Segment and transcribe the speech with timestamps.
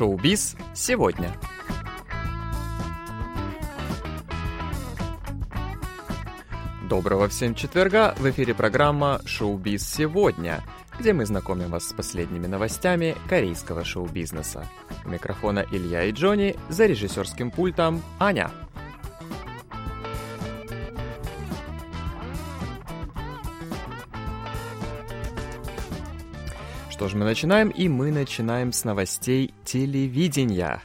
[0.00, 1.30] Шоу-биз сегодня.
[6.88, 8.14] Доброго всем четверга!
[8.16, 10.64] В эфире программа «Шоу-биз сегодня»,
[10.98, 14.66] где мы знакомим вас с последними новостями корейского шоу-бизнеса.
[15.04, 18.50] У микрофона Илья и Джонни, за режиссерским пультом Аня.
[27.00, 30.82] Что ж, мы начинаем, и мы начинаем с новостей телевидения.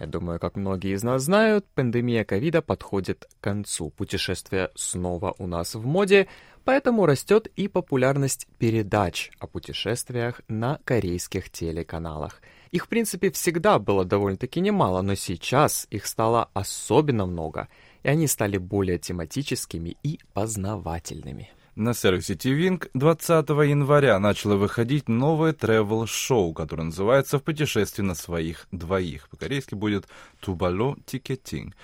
[0.00, 3.90] Я думаю, как многие из нас знают, пандемия ковида подходит к концу.
[3.90, 6.26] Путешествия снова у нас в моде,
[6.64, 12.42] поэтому растет и популярность передач о путешествиях на корейских телеканалах.
[12.72, 17.68] Их, в принципе, всегда было довольно-таки немало, но сейчас их стало особенно много,
[18.02, 21.52] и они стали более тематическими и познавательными.
[21.74, 28.66] На сервисе TVING 20 января начало выходить новое travel-шоу, которое называется «В путешествии на своих
[28.72, 29.30] двоих».
[29.30, 30.06] По-корейски будет
[30.40, 31.74] «Тубало Тикетинг».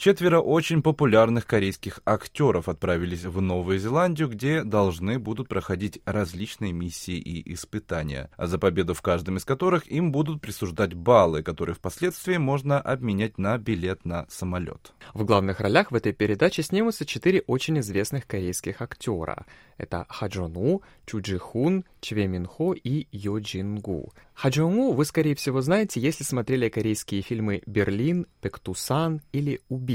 [0.00, 7.18] Четверо очень популярных корейских актеров отправились в Новую Зеландию, где должны будут проходить различные миссии
[7.18, 12.38] и испытания, а за победу в каждом из которых им будут присуждать баллы, которые впоследствии
[12.38, 14.94] можно обменять на билет на самолет.
[15.12, 19.44] В главных ролях в этой передаче снимутся четыре очень известных корейских актера.
[19.76, 24.14] Это Хаджону, Чуджи Хун, Чве Минхо и Йо Джингу.
[24.32, 29.89] Хаджону вы, скорее всего, знаете, если смотрели корейские фильмы «Берлин», «Пектусан» или «Убийство»,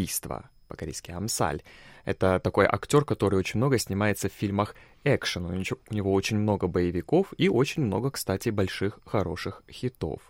[0.67, 1.61] по-корейски «Амсаль».
[2.05, 5.45] Это такой актер, который очень много снимается в фильмах экшен.
[5.45, 10.21] У него очень много боевиков и очень много, кстати, больших хороших хитов.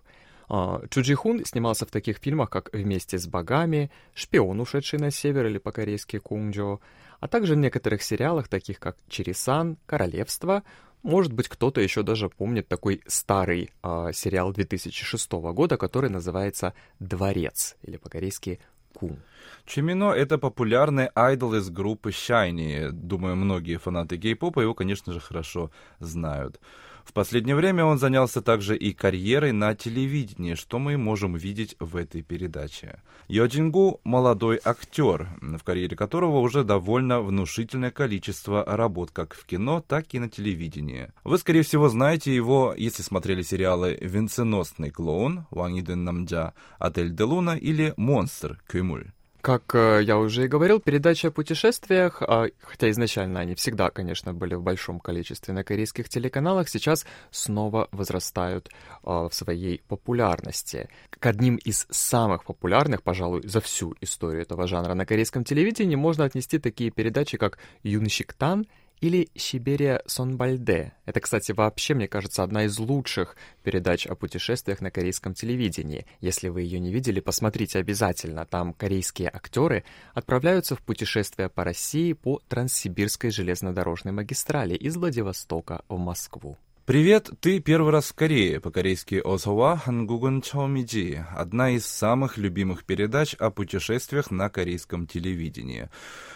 [0.47, 5.57] А, Чуджихун снимался в таких фильмах, как «Вместе с богами», «Шпион, ушедший на север» или
[5.57, 6.79] по-корейски «Кунджо»,
[7.19, 10.63] а также в некоторых сериалах, таких как «Чересан», «Королевство».
[11.02, 17.75] Может быть, кто-то еще даже помнит такой старый э, сериал 2006 года, который называется «Дворец»
[17.84, 18.59] или по-корейски
[18.95, 19.17] «Кун».
[19.66, 22.91] Чимино— это популярный айдол из группы Shiny.
[22.91, 26.59] Думаю, многие фанаты кей-попа его, конечно же, хорошо знают.
[27.05, 31.95] В последнее время он занялся также и карьерой на телевидении, что мы можем видеть в
[31.95, 33.01] этой передаче.
[33.27, 40.13] Йоджингу— молодой актер, в карьере которого уже довольно внушительное количество работ как в кино, так
[40.13, 41.11] и на телевидении.
[41.23, 47.23] Вы, скорее всего, знаете его, если смотрели сериалы «Венценосный клоун» Ван Иден Намджа, «Отель де
[47.23, 49.11] Луна» или «Монстр» Кюмуль.
[49.45, 54.33] Как э, я уже и говорил, передачи о путешествиях, а, хотя изначально они всегда, конечно,
[54.33, 58.72] были в большом количестве на корейских телеканалах, сейчас снова возрастают
[59.03, 60.89] а, в своей популярности.
[61.11, 66.23] К одним из самых популярных, пожалуй, за всю историю этого жанра на корейском телевидении можно
[66.23, 68.66] отнести такие передачи, как «Юншиктан»
[69.01, 70.94] или «Сибирия Сонбальде».
[71.06, 76.06] Это, кстати, вообще, мне кажется, одна из лучших передач о путешествиях на корейском телевидении.
[76.22, 78.45] Если вы ее не видели, посмотрите обязательно.
[78.45, 79.83] Там корейские актеры
[80.13, 86.57] отправляются в путешествие по России по Транссибирской железнодорожной магистрали из Владивостока в Москву.
[86.85, 93.34] Привет, ты первый раз в Корее, по-корейски «Осова Хангугун Чаомиджи», одна из самых любимых передач
[93.40, 95.90] о путешествиях на корейском телевидении.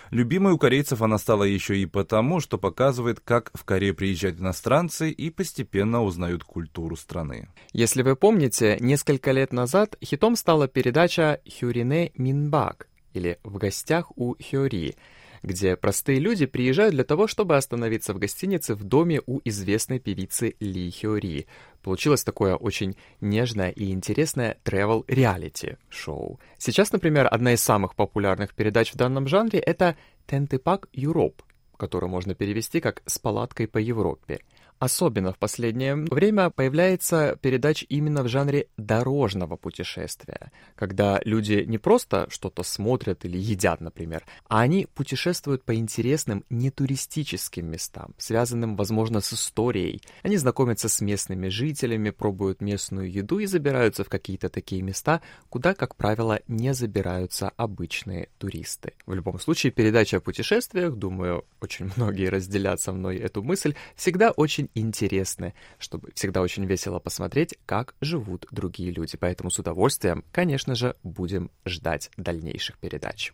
[0.10, 5.12] Любимой у корейцев она стала еще и потому, что показывает, как в Корею приезжают иностранцы
[5.12, 7.50] и постепенно узнают культуру страны.
[7.72, 14.36] Если вы помните, несколько лет назад хитом стала передача «Хюрине Минбак» или «В гостях у
[14.42, 14.96] Хёри»,
[15.44, 20.56] где простые люди приезжают для того, чтобы остановиться в гостинице в доме у известной певицы
[20.60, 21.48] Ли Хёри.
[21.82, 26.40] Получилось такое очень нежное и интересное travel reality шоу.
[26.58, 29.96] Сейчас, например, одна из самых популярных передач в данном жанре— это
[30.28, 31.42] «Тентепак Юроп»,
[31.78, 34.42] которую можно перевести как «С палаткой по Европе».
[34.80, 42.28] Особенно в последнее время появляется передач именно в жанре дорожного путешествия, когда люди не просто
[42.30, 49.34] что-то смотрят или едят, например, а они путешествуют по интересным нетуристическим местам, связанным, возможно, с
[49.34, 50.02] историей.
[50.24, 55.74] Они знакомятся с местными жителями, пробуют местную еду и забираются в какие-то такие места, куда,
[55.74, 58.94] как правило, не забираются обычные туристы.
[59.06, 64.32] В любом случае, передача о путешествиях, думаю, очень многие разделят со мной эту мысль, всегда
[64.32, 69.18] очень интересны, чтобы всегда очень весело посмотреть, как живут другие люди.
[69.18, 73.34] Поэтому с удовольствием, конечно же, будем ждать дальнейших передач.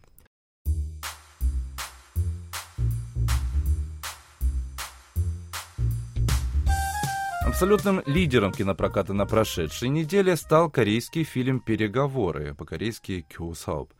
[7.46, 13.94] Абсолютным лидером кинопроката на прошедшей неделе стал корейский фильм «Переговоры», по-корейски «Кюсауп».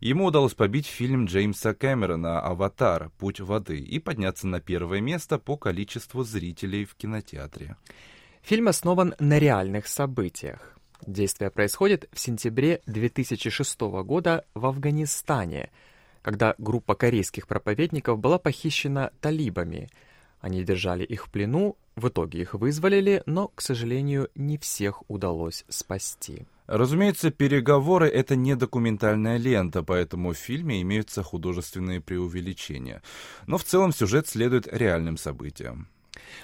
[0.00, 3.10] Ему удалось побить фильм Джеймса Кэмерона «Аватар.
[3.18, 7.76] Путь воды» и подняться на первое место по количеству зрителей в кинотеатре.
[8.42, 10.78] Фильм основан на реальных событиях.
[11.04, 15.70] Действие происходит в сентябре 2006 года в Афганистане,
[16.22, 19.90] когда группа корейских проповедников была похищена талибами.
[20.40, 25.64] Они держали их в плену, в итоге их вызволили, но, к сожалению, не всех удалось
[25.68, 26.46] спасти.
[26.68, 33.02] Разумеется, переговоры— это не документальная лента, поэтому в фильме имеются художественные преувеличения.
[33.46, 35.88] Но в целом сюжет следует реальным событиям.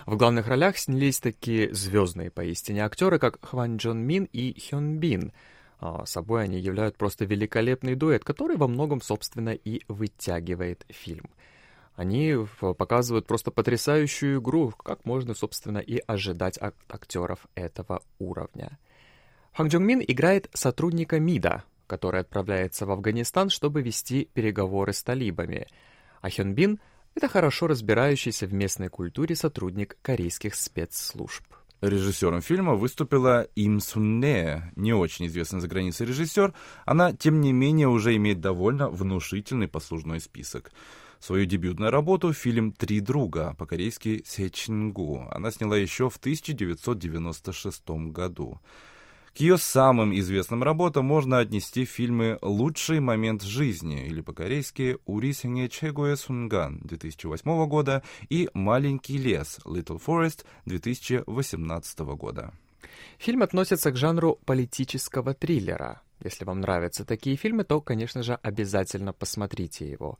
[0.06, 5.32] В главных ролях снялись такие звездные поистине актеры, как Хван Джон Мин и Хён Бин.
[5.78, 11.28] А собой они являют просто великолепный дуэт, который во многом, собственно, и вытягивает фильм.
[11.96, 12.34] Они
[12.78, 18.78] показывают просто потрясающую игру, как можно, собственно, и ожидать от актеров этого уровня.
[19.56, 25.68] Хан Джонг Мин играет сотрудника МИДа, который отправляется в Афганистан, чтобы вести переговоры с талибами.
[26.20, 26.80] А Хён Бин—
[27.14, 31.44] это хорошо разбирающийся в местной культуре сотрудник корейских спецслужб.
[31.80, 36.52] Режиссером фильма выступила Им Сунне, не очень известный за границей режиссер.
[36.84, 40.72] Она, тем не менее, уже имеет довольно внушительный послужной список.
[41.20, 48.60] Свою дебютную работу, фильм «Три друга», по-корейски «Сечингу», она сняла еще в 1996 году.
[49.36, 55.68] К ее самым известным работам можно отнести фильмы «Лучший момент жизни» или по-корейски «Ури сене
[55.68, 62.54] чегуэ сунган» 2008 года и «Маленький лес» Little Forest 2018 года.
[63.18, 66.00] Фильм относится к жанру политического триллера.
[66.22, 70.16] Если вам нравятся такие фильмы, то, конечно же, обязательно посмотрите его.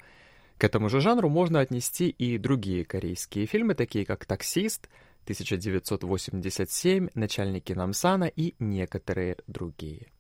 [0.58, 4.88] К этому же жанру можно отнести и другие корейские фильмы, такие как «Таксист»,
[5.24, 10.14] 1987, начальники Намсана и некоторые другие.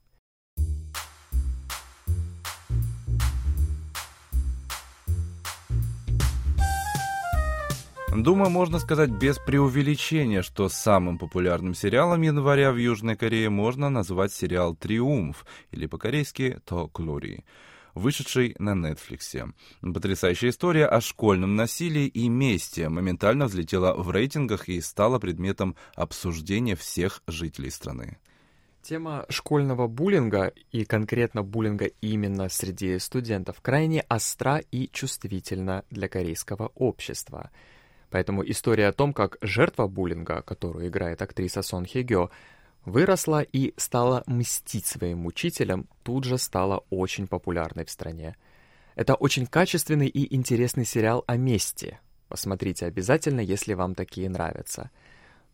[8.16, 14.32] Думаю, можно сказать без преувеличения, что самым популярным сериалом января в Южной Корее можно назвать
[14.32, 17.44] сериал «Триумф» или по-корейски «То Глори»
[17.94, 19.52] вышедший на Netflix.
[19.80, 26.76] Потрясающая история о школьном насилии и мести моментально взлетела в рейтингах и стала предметом обсуждения
[26.76, 28.18] всех жителей страны.
[28.82, 36.70] Тема школьного буллинга, и конкретно буллинга именно среди студентов, крайне остра и чувствительна для корейского
[36.74, 37.50] общества.
[38.10, 42.30] Поэтому история о том, как жертва буллинга, которую играет актриса Сон Хе Гё,
[42.84, 48.36] выросла и стала мстить своим учителям, тут же стала очень популярной в стране.
[48.94, 51.98] Это очень качественный и интересный сериал о мести.
[52.28, 54.90] Посмотрите обязательно, если вам такие нравятся.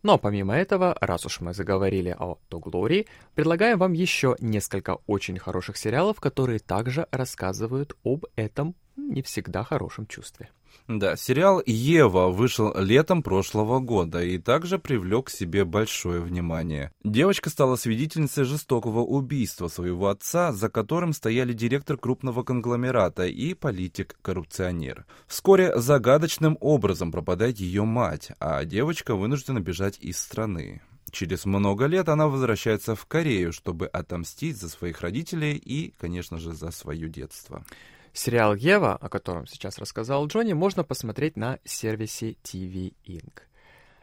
[0.03, 5.37] Но помимо этого, раз уж мы заговорили о To Glory, предлагаем вам еще несколько очень
[5.37, 10.49] хороших сериалов, которые также рассказывают об этом не всегда хорошем чувстве.
[10.87, 16.91] Да, сериал «Ева» вышел летом прошлого года и также привлек к себе большое внимание.
[17.03, 25.05] Девочка стала свидетельницей жестокого убийства своего отца, за которым стояли директор крупного конгломерата и политик-коррупционер.
[25.27, 30.81] Вскоре загадочным образом пропадает ее мать, а девочка вынуждена бежать из страны.
[31.11, 36.53] Через много лет она возвращается в Корею, чтобы отомстить за своих родителей и, конечно же,
[36.53, 37.65] за свое детство.
[38.13, 43.43] Сериал «Ева», о котором сейчас рассказал Джонни, можно посмотреть на сервисе TV Inc.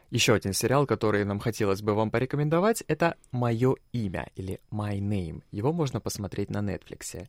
[0.09, 5.43] Еще один сериал, который нам хотелось бы вам порекомендовать, это «Мое имя» или «My Name».
[5.51, 7.27] Его можно посмотреть на Netflix.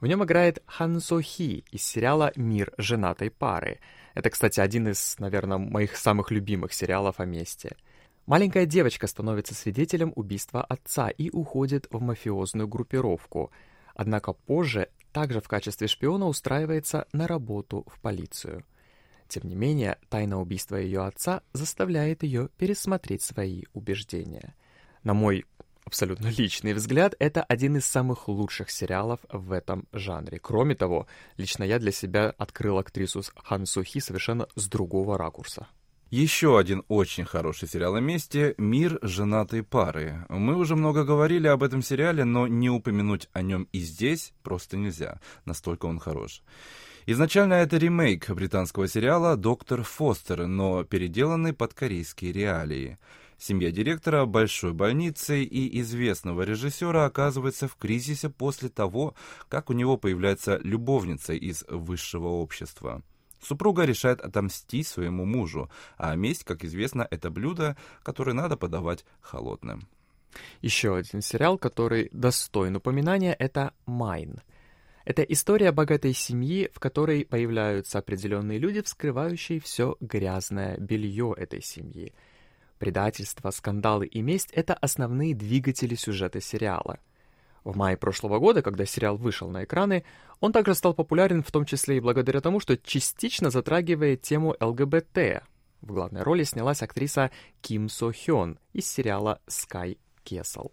[0.00, 3.80] В нем играет Хан Со Хи из сериала «Мир женатой пары».
[4.14, 7.76] Это, кстати, один из, наверное, моих самых любимых сериалов о месте.
[8.24, 13.52] Маленькая девочка становится свидетелем убийства отца и уходит в мафиозную группировку.
[13.94, 18.66] Однако позже также в качестве шпиона устраивается на работу в полицию.
[19.28, 24.54] Тем не менее, тайна убийства ее отца заставляет ее пересмотреть свои убеждения.
[25.04, 25.46] На мой
[25.86, 30.38] абсолютно личный взгляд, это один из самых лучших сериалов в этом жанре.
[30.38, 31.06] Кроме того,
[31.38, 35.66] лично я для себя открыл актрису Хан Сухи совершенно с другого ракурса.
[36.10, 40.24] Еще один очень хороший сериал о месте «Мир женатой пары».
[40.28, 44.76] Мы уже много говорили об этом сериале, но не упомянуть о нем и здесь просто
[44.76, 46.44] нельзя, настолько он хорош.
[47.06, 52.98] Изначально это ремейк британского сериала «Доктор Фостер», но переделанный под корейские реалии.
[53.36, 59.16] Семья директора большой больницы и известного режиссера оказывается в кризисе после того,
[59.48, 63.02] как у него появляется любовница из высшего общества.
[63.46, 69.86] Супруга решает отомстить своему мужу, а месть, как известно, это блюдо, которое надо подавать холодным.
[70.62, 74.40] Еще один сериал, который достоин упоминания, это «Майн».
[75.04, 82.12] Это история богатой семьи, в которой появляются определенные люди, вскрывающие все грязное белье этой семьи.
[82.80, 86.98] Предательство, скандалы и месть— это основные двигатели сюжета сериала.
[87.66, 90.04] В мае прошлого года, когда сериал вышел на экраны,
[90.38, 95.42] он также стал популярен в том числе и благодаря тому, что частично затрагивает тему ЛГБТ.
[95.80, 97.32] В главной роли снялась актриса
[97.62, 100.70] Ким Со Хён из сериала «Sky Castle».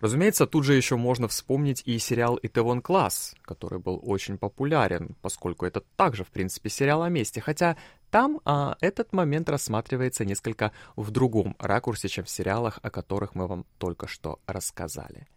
[0.00, 5.66] Разумеется, тут же еще можно вспомнить и сериал «Итевон Класс», который был очень популярен, поскольку
[5.66, 7.76] это также, в принципе, сериал о месте, хотя
[8.10, 13.46] там а, этот момент рассматривается несколько в другом ракурсе, чем в сериалах, о которых мы
[13.46, 15.28] вам только что рассказали.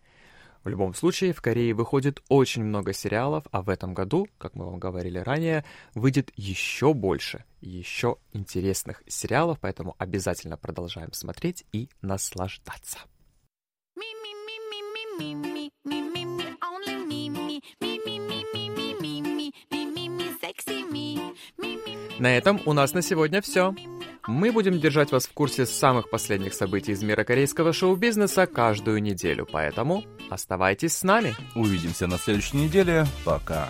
[0.63, 4.65] В любом случае, в Корее выходит очень много сериалов, а в этом году, как мы
[4.65, 5.65] вам говорили ранее,
[5.95, 12.99] выйдет еще больше, еще интересных сериалов, поэтому обязательно продолжаем смотреть и наслаждаться.
[22.19, 23.73] На этом у нас на сегодня все.
[24.27, 29.47] Мы будем держать вас в курсе самых последних событий из мира корейского шоу-бизнеса каждую неделю,
[29.51, 31.35] поэтому оставайтесь с нами.
[31.55, 33.05] Увидимся на следующей неделе.
[33.25, 33.69] Пока.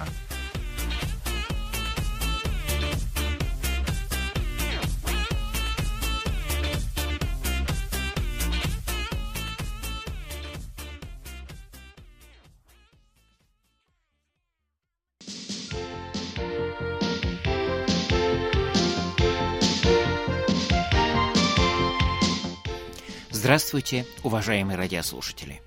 [23.51, 25.61] Здравствуйте, уважаемые радиослушатели.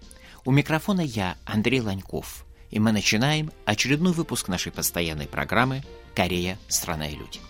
[0.46, 5.82] У микрофона я, Андрей Ланьков, и мы начинаем очередной выпуск нашей постоянной программы
[6.14, 6.58] «Корея.
[6.66, 7.40] Страна и люди».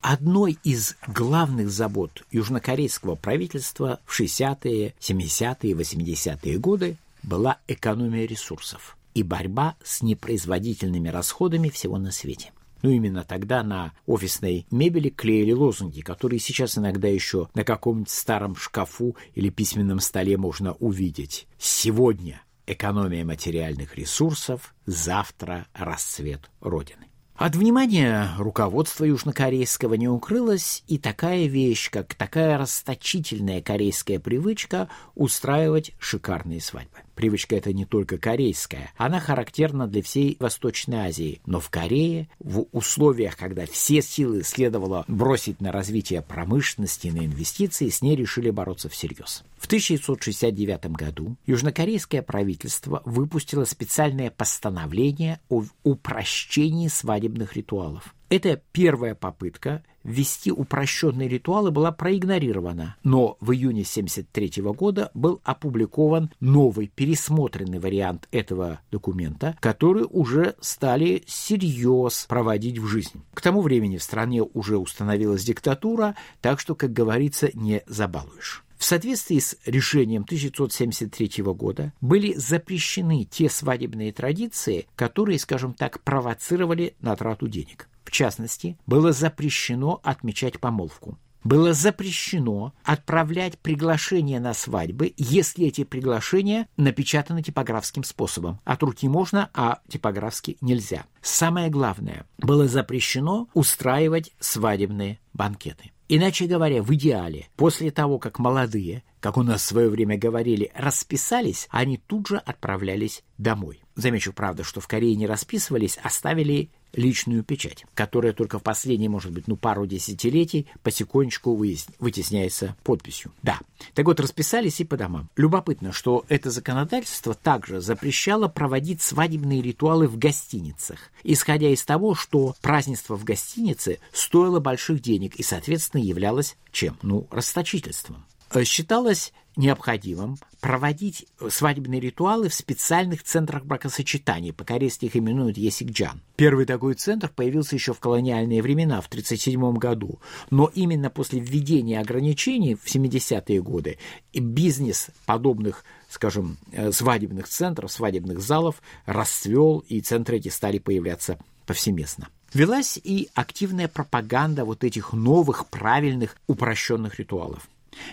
[0.00, 9.24] Одной из главных забот южнокорейского правительства в 60-е, 70-е, 80-е годы была экономия ресурсов и
[9.24, 16.00] борьба с непроизводительными расходами всего на свете– ну, именно тогда на офисной мебели клеили лозунги,
[16.00, 21.46] которые сейчас иногда еще на каком-нибудь старом шкафу или письменном столе можно увидеть.
[21.58, 27.06] Сегодня экономия материальных ресурсов, завтра расцвет Родины.
[27.34, 35.92] От внимания руководства южнокорейского не укрылась и такая вещь, как такая расточительная корейская привычка устраивать
[35.98, 36.98] шикарные свадьбы.
[37.14, 41.40] Привычка эта не только корейская, она характерна для всей Восточной Азии.
[41.46, 47.26] Но в Корее, в условиях, когда все силы следовало бросить на развитие промышленности и на
[47.26, 49.44] инвестиции, с ней решили бороться всерьез.
[49.58, 58.14] В 1969 году южнокорейское правительство выпустило специальное постановление о упрощении свадебных ритуалов.
[58.32, 66.30] Эта первая попытка ввести упрощенные ритуалы была проигнорирована, но в июне 1973 года был опубликован
[66.40, 73.22] новый пересмотренный вариант этого документа, который уже стали всерьез проводить в жизнь.
[73.34, 78.64] К тому времени в стране уже установилась диктатура, так что, как говорится, не забалуешь.
[78.78, 86.96] В соответствии с решением 1973 года были запрещены те свадебные традиции, которые, скажем так, провоцировали
[87.02, 87.90] на трату денег.
[88.12, 91.18] В частности, было запрещено отмечать помолвку.
[91.44, 98.60] Было запрещено отправлять приглашения на свадьбы, если эти приглашения напечатаны типографским способом.
[98.64, 101.06] От руки можно, а типографски нельзя.
[101.22, 105.92] Самое главное, было запрещено устраивать свадебные банкеты.
[106.14, 110.70] Иначе говоря, в идеале, после того, как молодые, как у нас в свое время говорили,
[110.74, 113.82] расписались, они тут же отправлялись домой.
[113.94, 119.08] Замечу, правда, что в Корее не расписывались, а ставили личную печать, которая только в последние,
[119.08, 123.32] может быть, ну, пару десятилетий потихонечку вытесняется подписью.
[123.42, 123.60] Да.
[123.94, 125.28] Так вот, расписались и по домам.
[125.36, 132.54] Любопытно, что это законодательство также запрещало проводить свадебные ритуалы в гостиницах, исходя из того, что
[132.60, 136.96] празднество в гостинице стоило больших денег и, соответственно, являлось чем?
[137.02, 138.24] Ну, расточительством.
[138.50, 146.22] Э, считалось необходимым проводить свадебные ритуалы в специальных центрах бракосочетания, по-корейски их именуют Есикджан.
[146.36, 152.00] Первый такой центр появился еще в колониальные времена, в 1937 году, но именно после введения
[152.00, 153.98] ограничений в 70-е годы
[154.32, 162.28] бизнес подобных скажем, э, свадебных центров, свадебных залов расцвел, и центры эти стали появляться повсеместно.
[162.52, 167.66] Велась и активная пропаганда вот этих новых, правильных, упрощенных ритуалов.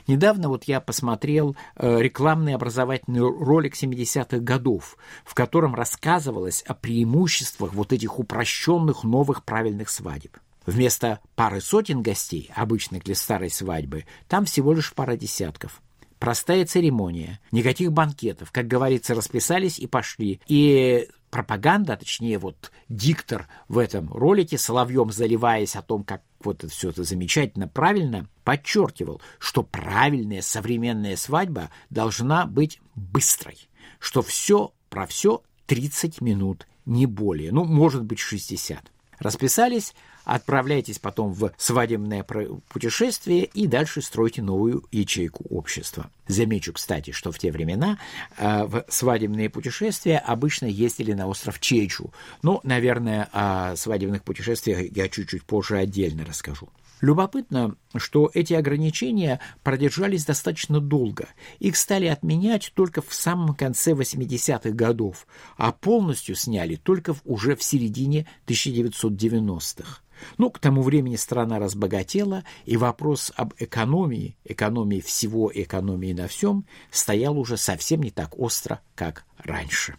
[0.08, 7.74] Недавно вот я посмотрел э, рекламный образовательный ролик 70-х годов, в котором рассказывалось о преимуществах
[7.74, 10.38] вот этих упрощенных новых правильных свадеб.
[10.66, 15.82] Вместо пары сотен гостей, обычных для старой свадьбы, там всего лишь пара десятков.
[16.20, 20.42] Простая церемония, никаких банкетов, как говорится, расписались и пошли.
[20.48, 26.72] И пропаганда, точнее вот диктор в этом ролике, Соловьем заливаясь о том, как вот это
[26.72, 33.70] все это замечательно, правильно, подчеркивал, что правильная современная свадьба должна быть быстрой,
[34.00, 38.92] что все про все 30 минут, не более, ну, может быть, 60.
[39.20, 39.94] Расписались,
[40.36, 46.10] отправляйтесь потом в свадебное путешествие и дальше стройте новую ячейку общества.
[46.28, 47.98] Замечу, кстати, что в те времена
[48.38, 52.14] э, в свадебные путешествия обычно ездили на остров Чечу.
[52.44, 56.70] Ну, наверное, о свадебных путешествиях я чуть-чуть позже отдельно расскажу.
[57.02, 61.30] Любопытно, что эти ограничения продержались достаточно долго.
[61.60, 65.26] Их стали отменять только в самом конце 80-х годов,
[65.58, 70.02] а полностью сняли только уже в середине 1990-х.
[70.38, 76.66] Ну, к тому времени страна разбогатела, и вопрос об экономии, экономии всего, экономии на всем,
[76.92, 79.96] стоял уже совсем не так остро, как раньше.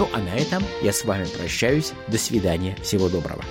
[0.00, 1.92] Ну а на этом я с вами прощаюсь.
[2.08, 2.74] До свидания.
[2.82, 3.44] Всего доброго.